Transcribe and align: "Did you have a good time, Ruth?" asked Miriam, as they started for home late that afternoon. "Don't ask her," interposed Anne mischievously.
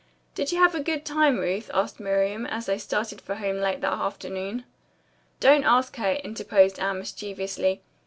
"Did 0.33 0.51
you 0.51 0.57
have 0.57 0.73
a 0.73 0.79
good 0.79 1.05
time, 1.05 1.37
Ruth?" 1.37 1.69
asked 1.75 1.99
Miriam, 1.99 2.47
as 2.47 2.65
they 2.65 2.79
started 2.79 3.21
for 3.21 3.35
home 3.35 3.57
late 3.57 3.81
that 3.81 3.93
afternoon. 3.93 4.63
"Don't 5.39 5.63
ask 5.63 5.95
her," 5.97 6.13
interposed 6.13 6.79
Anne 6.79 6.97
mischievously. 6.97 7.83